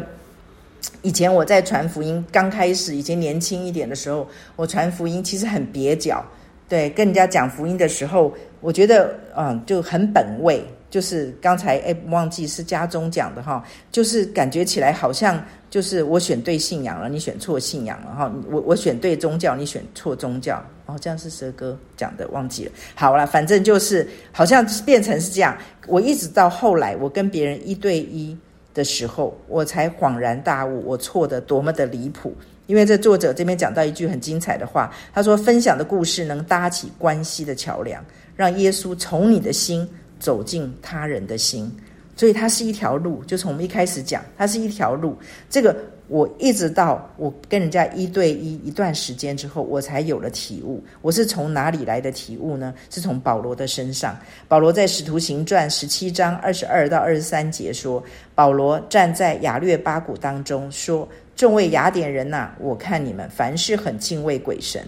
[1.02, 6.24] 以前我在传福音刚开始，以前年轻一点的时候，我传福音其实很蹩脚。
[6.68, 8.32] 对，跟人家讲福音的时候，
[8.62, 10.64] 我觉得嗯就很本位。
[10.90, 18.34] 就是刚才哎忘记是家中讲的哈，就是感觉起来好像就是我选对信仰了，你选错信仰了哈。
[18.50, 20.64] 我我选对宗教，你选错宗教。
[20.88, 22.72] 哦，这样是蛇哥讲的，忘记了。
[22.96, 25.56] 好了，反正就是好像变成是这样。
[25.86, 28.36] 我一直到后来，我跟别人一对一
[28.74, 32.34] 的时候，我才恍然大悟，我错得多么的离谱。
[32.66, 38.04] 因为这作者这边讲到一句很精彩的话，他说：“分享的故事能搭起关系的桥梁，
[38.36, 39.88] 让耶稣从你的心。”
[40.20, 41.72] 走进他人的心，
[42.16, 43.24] 所以它是一条路。
[43.26, 45.18] 就从我们一开始讲，它是一条路。
[45.50, 45.76] 这个
[46.08, 50.84] 我一直到我跟人家一对一一段时间之后，我才有了体悟。
[51.02, 52.74] 我是从哪里来的体悟呢？
[52.90, 54.18] 是从保罗的身上。
[54.48, 58.04] 保罗在《使徒行传》十七章二十二到二十三节说
[58.34, 64.84] ：“保罗站在雅略巴谷当中说，众位雅典人呐、我看你们凡事很敬畏鬼神。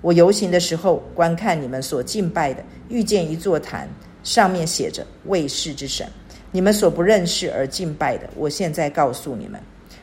[0.00, 3.88] 我游行的时候，观看你们所敬拜的，遇见一座坛。”
[4.24, 6.04] 上面写着“未识之神”，
[6.50, 9.60] 你们所不认识而敬拜的，我现在告诉你们。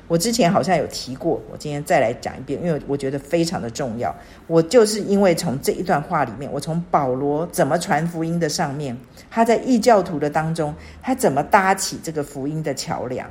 [0.07, 4.13] 我之前好像有提过，我今天再来讲一遍，因为我觉得非常的重要。
[4.45, 8.97] 我就是因为从这一段话里面，我从保罗怎么传福音的上面，
[9.29, 13.29] 他在异教徒的当中，他怎么搭起这个福音的桥梁，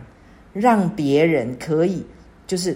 [0.54, 2.02] 让别人可以
[2.46, 2.74] 就是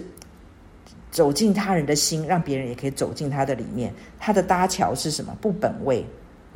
[1.09, 3.91] 走进他人的心，让别人也可以走进他的里面。
[4.19, 5.35] 他的搭桥是什么？
[5.41, 6.05] 不本位。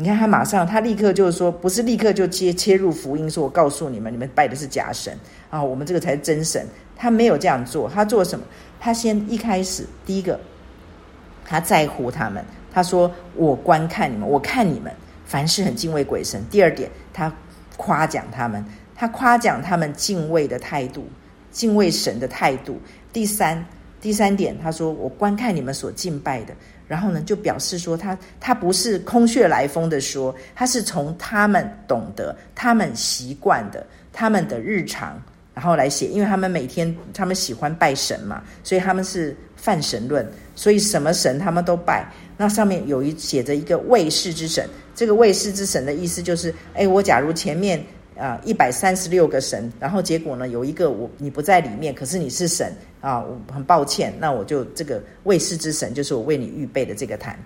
[0.02, 5.14] 你看他马上，他立刻就是说，不是立刻就切切入福音，说我告诉你们，你们拜的是假神
[5.50, 6.66] 啊，我们这个才是真神。
[6.96, 8.46] 他没有这样做，他做什么？
[8.80, 10.40] 他先一开始第一个，
[11.44, 14.90] 他在乎他们，他说我观看你们，我看你们
[15.26, 16.42] 凡事很敬畏鬼神。
[16.50, 17.30] 第二点，他
[17.76, 18.64] 夸奖他们，
[18.96, 21.06] 他夸奖他们敬畏的态度，
[21.52, 22.80] 敬畏神的态度。
[23.12, 23.66] 第三，
[24.00, 26.56] 第三点，他说我观看你们所敬拜的，
[26.90, 35.22] 然后呢，就表示说他他不是空穴来风的说，他是从他们懂得、他们习惯的、他们的日常，
[35.54, 42.12] 然后来写，因为他们每天他们喜欢拜神嘛，所以他们是泛神论，所以什么神他们都拜。
[42.36, 47.82] 那上面有一写着一个卫士之神，这个卫士之神的意思就是，哎，我假如前面。
[48.20, 57.40] 啊，一百三十六个神，然后结果呢，有一个我你不在里面，可是你是神啊，我很抱歉，那我就这个未识之神就是我为你预备的这个坛，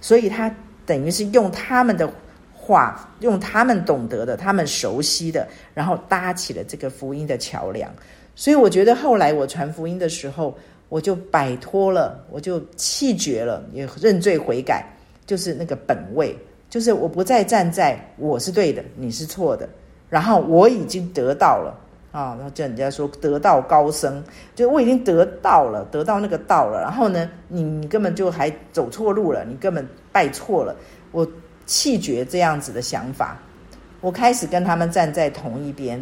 [0.00, 0.50] 所以他
[0.86, 2.10] 等于是用他们的
[2.54, 7.92] 话，用他们懂得的、他们熟悉的，然后搭起了这个福音的桥梁。
[8.34, 10.56] 所以我觉得后来我传福音的时候，
[10.88, 14.84] 我就摆脱了，我就弃绝了，也认罪悔改，
[15.26, 16.34] 就是那个本位，
[16.70, 19.68] 就是我不再站在我是对的，你是错的。
[20.14, 21.76] 然后我已经得到了
[22.12, 24.22] 啊，然后叫人家说得道高僧，
[24.54, 26.80] 就我已经得到了，得到那个道了。
[26.80, 30.76] 然后呢，你你根本就还走错路了，你根本拜错了。
[31.10, 31.26] 我
[31.66, 33.36] 弃绝这样子的想法，
[34.00, 36.00] 我开始跟他们站在同一边，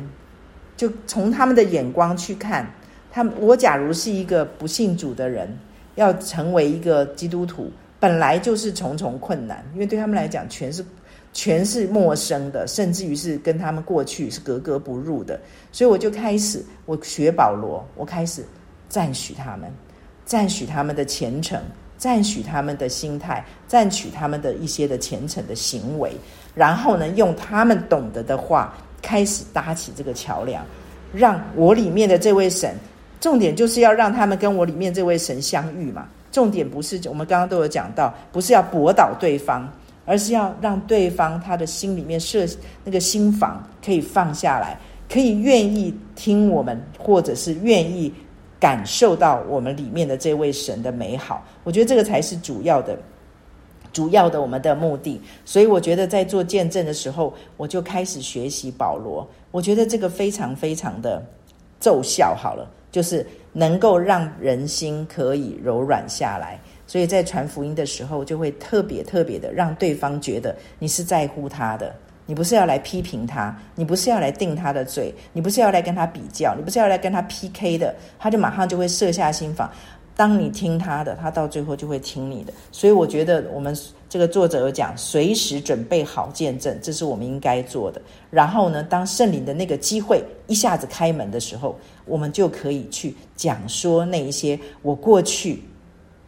[0.77, 2.71] 就从他们的眼光去看
[3.11, 3.33] 他们。
[3.41, 5.59] 我假如是一个不信主的人，
[5.95, 10.85] 要成为一个基督徒，本来就是重重困难，因为对他们来讲全是。
[11.33, 15.41] 全是陌生的，甚至于是跟他们过去是格格不入的，
[15.73, 18.45] 所以我就开始，我学保罗，我开始
[18.89, 19.73] 赞许他们，
[20.27, 21.59] 赞许他们的虔诚，
[21.97, 26.13] 赞许他们的心态，赞许他们的一些的虔诚的行为，
[26.55, 30.63] 然后呢，用他们懂得的话，开始搭起这个桥梁，
[31.15, 32.77] 让我里面的这位神，
[33.21, 39.67] 重点就是要让他们跟我里面这位神相遇嘛，重点不是我们刚刚都有讲到，不是要驳倒对方。
[40.05, 42.47] 而是要让对方他的心里面设
[42.85, 48.13] 那个心房可以放下来，可以愿意听我们，或者是愿意
[48.59, 51.45] 感受到我们里面的这位神的美好。
[51.65, 52.99] 我觉得这个才是主要的，
[53.93, 55.21] 主要的我们的目的。
[55.45, 59.29] 所以我觉得在做见证的时候，我就开始学习保罗。
[59.51, 61.25] 我觉得这个非常非常的
[61.79, 62.35] 奏效。
[62.35, 66.59] 好了，就是能够让人心可以柔软下来。
[66.87, 71.95] 所以在传福音的时候，就会特别特别的让对方觉得你是在乎他的，
[72.27, 79.71] 你不是要来批评他，你不是要来定他的罪，你不是要来跟他比较，你不是要来跟他 PK 的，他就马上就会设下心防。
[80.15, 82.53] 当你听他的，他到最后就会听你的。
[82.71, 83.75] 所以我觉得我们
[84.11, 88.01] 这个作者有讲，随时准备好见证，这是我们应该做的。
[88.31, 95.63] 然后呢，当圣灵的那个机会一下子开门的时候，我们就可以去讲说那一些我过去。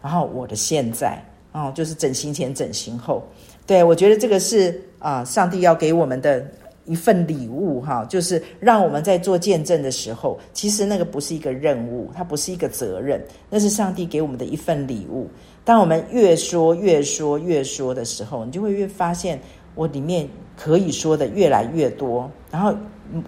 [0.05, 1.19] 然后我的现在
[1.53, 3.27] 哦，就是整形前、整形后，
[3.67, 6.47] 对，我觉得这个是啊，上帝要给我们的
[6.85, 15.27] 一份礼物哈，就是让我们在做见证的时候，其实那个不是一个任务，它不是一个责任，那是上帝给我们的一份礼物。
[15.65, 19.41] 当我们越说越说越说的时候，你就会越发现
[19.75, 22.73] 我里面可以说的越来越多，然后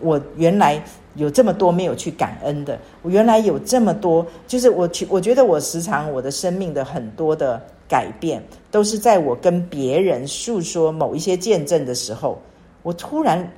[0.00, 0.80] 我原来。
[1.16, 7.58] 有这么多没有去感恩的，我原来有这么多，就是我去，我觉得我时常我的生命的很多的
[7.88, 12.38] 改变，都是在我跟别人诉说某一些见证的时候，
[12.82, 13.50] 我突然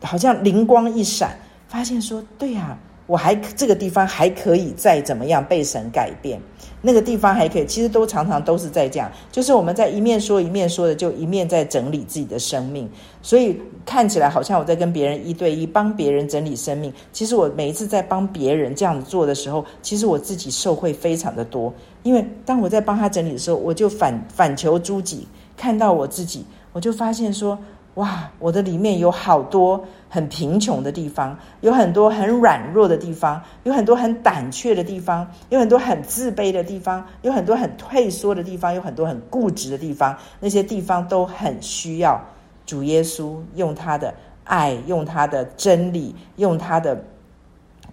[0.00, 2.78] 好像灵光一闪，发现说，对呀。
[3.08, 6.40] 我还这个地方还可以再怎么样被神改变，
[6.86, 12.88] 那个地方还可以，其实都常常都是在这样，就是我们在一面说一面说的，就一面在整理自己的生命，
[13.20, 27.58] 所以看起来好像我在跟别人一对一帮别人整理生命，其实我每一次在帮别人这样子做的时候，其实我自己受惠非常的多，因为当我在帮他整理的时候，我就反反求诸己，看到我自己，我就发现说。
[27.96, 40.14] 哇，我的里面有好多很贫穷的地方，有很多很软弱的地方，有很多很胆怯的地方，有很多很自卑的地方，有很多很退缩的地方，有很多很固执的地方。
[40.40, 42.20] 那些地方都很需要
[42.66, 44.12] 主耶稣用他的
[44.44, 47.02] 爱，用他的真理，用他的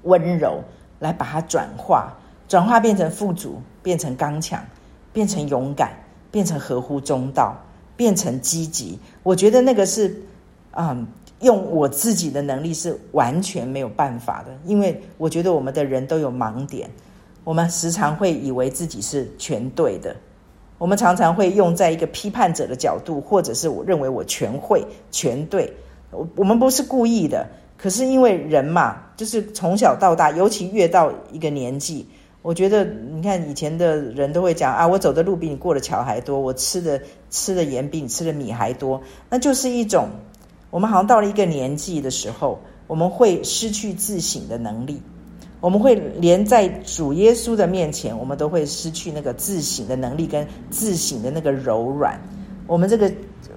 [0.01, 0.61] 温柔
[0.99, 2.11] 来把它转化，
[2.49, 4.61] 转化变成富足，变成刚强，
[5.13, 5.93] 变成勇敢，
[6.29, 7.55] 变成合乎中道。
[7.95, 10.21] 变成积极，我觉得那个是，
[10.71, 11.05] 嗯，
[11.41, 16.89] 用我自己的能力是完全没有办法的，因为我觉得我们的人都有盲点，
[17.43, 20.15] 我们时常会以为自己是全对的，
[20.77, 25.71] 我们常常会用在一个批判者的角度，或者是我认为我全会全对，
[26.11, 32.07] 我我们不是故意的，可是因为人嘛，就是从小到大，尤其越到一个年纪。
[32.43, 40.09] 我觉得，你看以前的人都会讲啊，我走的路比你过的桥还多，我吃的吃的盐比你吃的米还多，那就是一种
[40.69, 45.01] 我们好像到了一个年纪的时候，我们会失去自省的能力，
[45.61, 52.19] 我们会连在主耶稣的面前，我们都会失去那个自省的能力跟自省的那个柔软。
[52.67, 53.09] 我们这个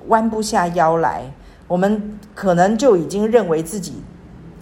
[0.07, 1.28] 弯不下腰来，
[1.66, 3.95] 我们可能就已经认为自己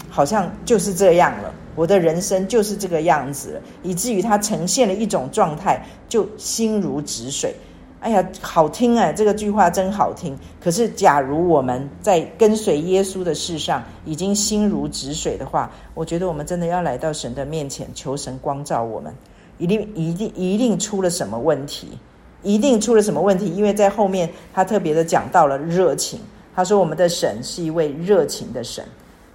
[0.09, 1.53] 好像就是这样了。
[1.75, 7.55] 我的人生就是这个样子，以至于它呈现了一种状态，就心如止水。
[8.01, 9.11] 哎呀，好听啊！
[9.12, 10.37] 这个句话真好听。
[10.62, 19.11] 可是，假如我们在跟随耶稣的事上已经心如止水的话，我觉得我们真的要来到神的面前，求神光照我们，
[19.57, 21.99] 一定、一定、一定出了什么问题，
[22.43, 23.49] 一定出了什么问题。
[23.57, 26.20] 因为在后面他特别的讲到了热情，
[26.55, 28.85] 他说我们的神是一位热情的神。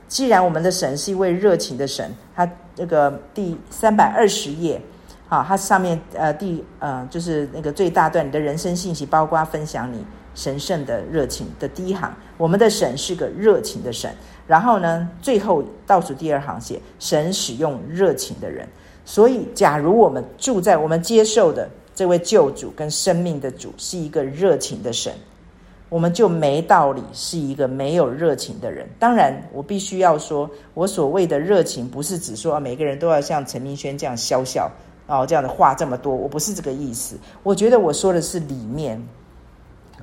[0.09, 4.81] 既然我们的神是一位热情的神，他这个第三百二十页。
[5.27, 10.03] 好，它上面呃第呃就是那个最大段，你的人生信息，包括分享你
[10.33, 14.11] 神圣的热情的第一行，我们的神是个热情的神。
[14.47, 18.67] 然后呢，最后倒数第二行写神使用热情的人。
[19.05, 25.13] 所以，假如我们住在我们接受的这位救主跟生命的主是一个热情的神，
[25.89, 28.87] 我们就没道理是一个没有热情的人。
[28.99, 34.71] 当然，我必须要说，我所谓的热情，不是指说每个人都要像陈明轩这样笑笑。
[35.07, 37.17] 哦，这样的话这么多，我不是这个意思。
[37.41, 39.03] 我觉得我说的是里面，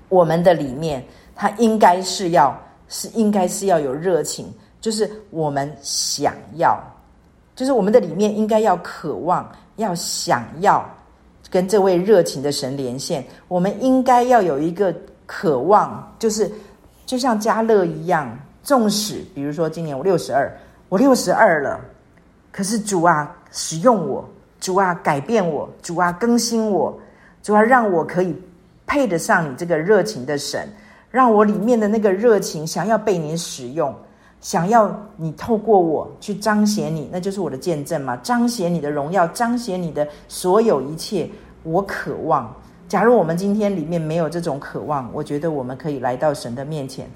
[0.09, 1.01] 我们的里面，
[1.37, 6.77] 它应该是要是应该是要有热情，就是我们想要，
[7.55, 10.85] 就是我们的里面应该要渴望，要想要
[11.49, 13.25] 跟这位热情的神连线。
[13.47, 14.93] 我们应该要有一个
[15.27, 16.51] 渴望，就是
[17.05, 20.51] 就像家乐一样，纵使比如说今年我六十二，
[20.89, 21.81] 我六十二了，
[22.51, 24.25] 可是主啊，使用我。
[24.59, 25.69] 主啊，改变我！
[25.83, 26.99] 主啊，更新我！
[27.43, 28.35] 主啊，让我可以
[28.87, 30.67] 配得上你这个热情的神，
[31.11, 33.95] 让我里面的那个热情想要被你使用，
[34.41, 38.17] 想要你透过我去彰显你，那就是我的见证嘛！
[38.23, 41.29] 彰显你的荣耀，彰显你的所有一切，
[41.63, 42.53] 我渴望。
[42.89, 47.09] 假如我们今天里面没有这种渴望，我觉得我们可以来到神的面前，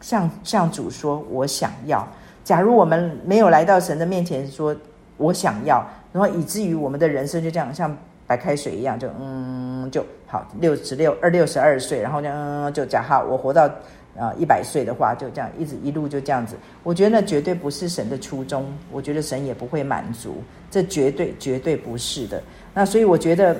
[0.00, 2.06] 向向主说：“我想要。”
[2.44, 4.74] 假如我们没有来到神的面前说
[5.18, 7.94] ：“我想要。”然后以至于我们的人生就这样像
[8.26, 13.68] 白开水一样，就嗯就好六十六二六十二岁，然后就嗯就讲好，我活到
[14.16, 16.56] 啊一百岁的话，就这样一直一路就这样子。
[16.84, 20.36] 我觉得那绝对不是神的初衷，我觉得神也不会满足，
[20.70, 22.40] 这绝对绝对不是的。
[22.72, 23.56] 那所以我觉得，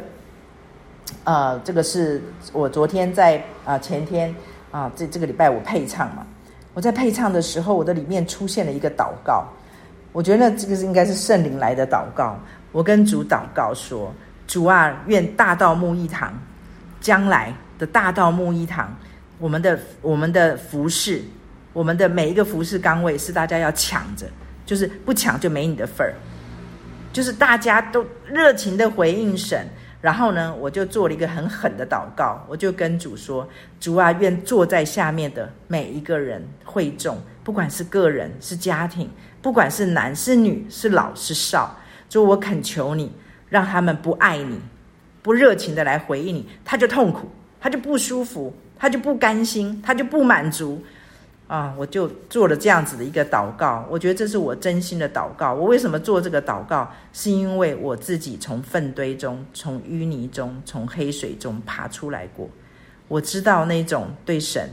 [1.26, 2.22] 呃，这个是
[2.52, 4.32] 我昨天在啊、呃、前天
[4.70, 6.24] 啊这这个礼拜我配唱嘛，
[6.72, 9.44] 我在配唱的时候，我的里面出现了一个祷告。
[10.12, 12.38] 我觉得这个是应该是圣灵来的祷告。
[12.70, 14.14] 我跟主祷告说
[14.46, 16.32] ：“主啊，愿大道牧义堂
[17.00, 18.96] 将来的大道牧义堂，
[19.38, 21.20] 我们的我们的服事，
[21.72, 24.26] 我们的每一个服事岗位是大家要抢着，
[24.64, 26.14] 就是不抢就没你的份儿。
[27.12, 29.66] 就是大家都热情的回应神。
[30.00, 33.48] 然后呢，我就做了一个很狠的祷告，我就跟主说：
[33.80, 39.10] 主啊，愿坐在下面的每一个人会众，不管是个人是家庭。”
[39.42, 41.78] 不管是男是女是老是少，
[42.08, 43.12] 就我恳求你，
[43.48, 44.60] 让他们不爱你，
[45.22, 47.30] 不热情的来回应你，他就痛苦，
[47.60, 50.82] 他就不舒服，他就不甘心，他就不满足
[51.48, 51.72] 啊！
[51.78, 55.54] 我就做了这样子的一个祷告，我觉得这是我真心的祷告。
[55.54, 56.90] 我为什么做这个祷告？
[57.12, 62.48] 是因为我自己从粪堆中、从淤泥中、从黑水中爬出来过，
[63.06, 64.68] 我知道那种对神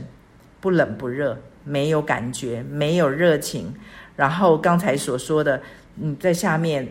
[0.60, 3.72] 不冷不热，没有感觉，没有热情。
[4.16, 5.62] 然后刚才所说的，
[5.94, 6.88] 你在下面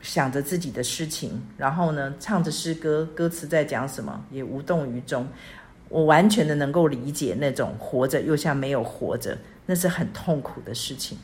[0.00, 5.26] 想着自己的事情，然后呢，唱着诗歌，歌词在讲什么，也无动于衷。
[5.92, 9.36] 我完全的能够理解那种活着又像没有活着，
[9.66, 11.18] 那是很痛苦的事情。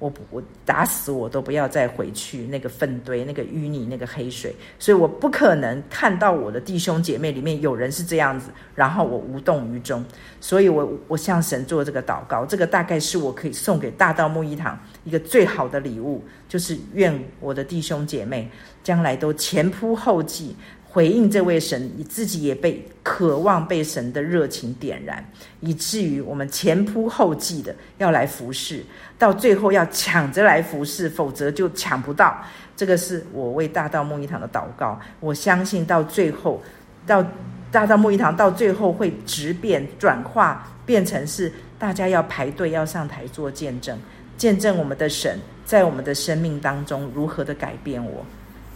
[0.00, 10.04] 我我打死我都不要再回去那个粪堆、那个淤泥、那个黑水，所以我不可能看到我的弟兄姐妹里面有人是这样子，然后我无动于衷。
[10.40, 18.48] 所以我我向神做这个祷告，这个大概是我可以送给大道木一堂一个最好的礼物，就是愿我的弟兄姐妹
[18.84, 20.54] 将来都前仆后继。
[20.98, 25.24] 回应这位神，你自己也被渴望被神的热情点燃，
[25.60, 28.82] 以至于我们前仆后继的要来服侍，
[29.16, 32.42] 到最后要抢着来服侍，否则就抢不到。
[32.76, 34.98] 这个是我为大道牧义堂的祷告。
[35.20, 36.60] 我相信到最后，
[37.06, 37.24] 到
[37.70, 43.96] 大道牧义堂到最后会质变转化，变成是大家要排队要上台做见证，
[44.36, 48.26] 见证我们的神在我们的生命当中如何的改变我。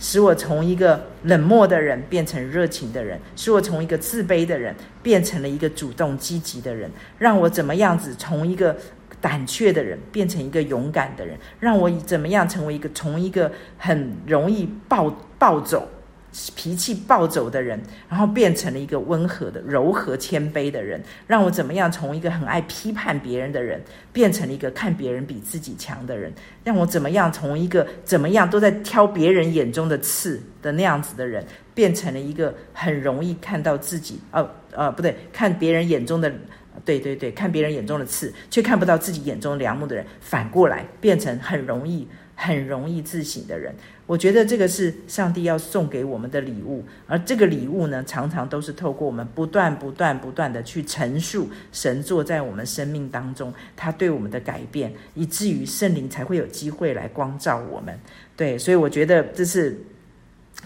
[0.02, 8.76] 使我从一个冷漠的人变成热情的人，使我从一个自卑的人变成了一个主动积极的人，让我怎么样子从一个
[9.20, 15.88] 胆怯的人变成一个勇敢的人，让我怎么样成为一个从一个很容易暴暴走。
[16.56, 17.78] 脾气暴走的人，
[18.08, 26.32] 然后变成了一个温和的、柔和、谦卑的人，让我怎么样从一个很爱批判别人的人，变成了一个看别人比自己强的人，
[26.64, 36.32] 让我怎么样从一个怎么样都在挑别人眼中的刺的那样子的人，变成了一个很容易看到自己，哦，呃，不对，看别人眼中的，
[36.84, 42.08] 对对对，看别人眼中的刺，却看不到自己眼中的梁木的人，反过来变成很容易。
[42.34, 43.72] 很容易自省的人，
[44.12, 57.98] 我觉得这个是上帝要送给我们的礼物，而这个礼物呢，常常都是透过我们不断、不断、不断的去陈述神坐在我们生命当中他对我们的改变，以至于圣灵才会有机会来光照我们。
[58.36, 59.80] 对，所以我觉得这是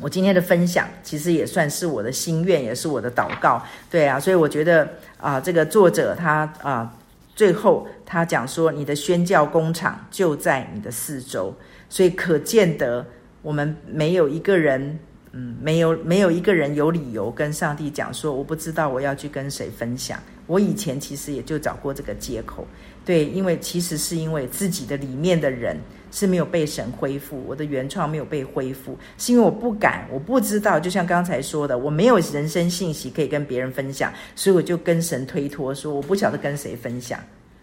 [0.00, 3.62] 我今天的分享，其实也算是我的心愿，也是我的祷告。
[3.88, 4.88] 对啊，所以我觉得
[5.18, 6.92] 啊，这个作者他啊。
[7.36, 11.54] 最后，他讲说：“你的宣教工厂就在你的四周，
[11.86, 13.06] 所以可见得
[13.46, 14.98] 我们没有一个人，
[15.30, 20.18] 嗯，没有没有一个人有理由跟上帝讲说，我不知道我要去跟谁分享。
[20.48, 22.66] 我以前其实也就找过这个借口，
[23.04, 25.76] 对，因为其实是因为自己的里面的人
[26.10, 37.20] 是没有被神恢复，我的原创没有被恢复，是因为我不敢，我不知道，就像刚才说的，我没有人生信息可以跟别人分享，所以我就跟神推脱说，我不晓得跟谁分享。”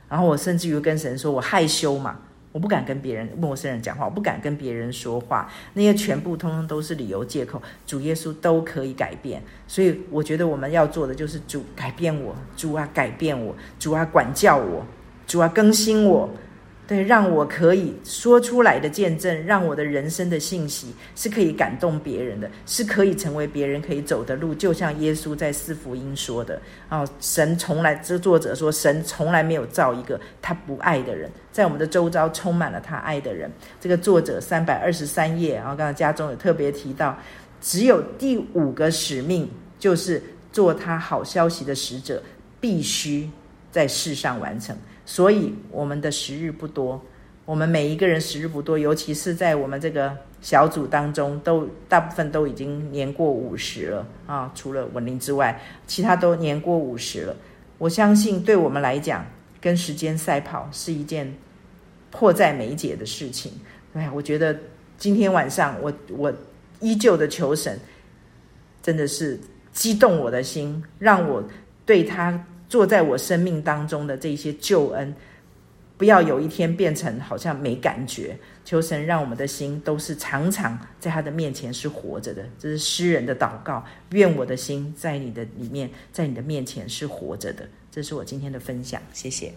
[0.08, 2.18] 然后我甚至于跟神说：“我害羞嘛，
[2.54, 5.52] 我不敢跟别人陌生人讲话，我不敢跟别人说话。
[5.74, 9.42] 那些全部通通都是理由借口，主耶稣都可以改变。
[9.68, 14.86] 所以我觉得我们要做的就是主改变我，主啊改变我，主啊管教我，
[15.28, 16.30] 主啊更新我。”
[16.86, 24.54] 对，让我可以说出来的见证，让我的人生的信息是可以感动别人的，是可以成为别人可以走的路。
[24.54, 26.62] 就像耶稣在四福音说的
[26.92, 37.18] ：“哦，神从来，这作者说，神从来没有造一个他不爱的人，在我们的周遭充满了他爱的人。”这个作者三百二十三页，然后刚才家中有特别提到，
[37.62, 40.22] 只有第五个使命，就是
[40.52, 42.22] 做他好消息的使者，
[42.60, 43.30] 必须
[43.72, 44.76] 在世上完成。
[45.06, 47.02] 所以我们的时日不多，
[47.46, 57.36] 我们每一个人时日不多，尤其是在我们这个小组当中，都大部分都已经年过五十了啊，除了文玲之外，其他都年过五十了。
[57.78, 59.26] 我相信对我们来讲，
[59.60, 61.36] 跟时间赛跑是一件
[62.10, 63.52] 迫在眉睫的事情。
[63.94, 64.58] 哎，我觉得
[64.98, 66.34] 今天晚上我我
[66.80, 67.78] 依旧的求神，
[68.82, 69.38] 真的是
[69.74, 71.44] 激动我的心，让我
[71.86, 72.42] 对他。
[72.74, 75.14] 做在我生命当中的这些救恩，
[75.96, 78.36] 不要有一天变成好像没感觉。
[78.66, 83.86] 求神让我们的心都是常常在他的面前是活着的，这是诗人的祷告。
[84.10, 87.70] 愿我的心在你的里面，在你的面前是活着的。
[87.92, 89.54] 这是我今天的分享，谢谢。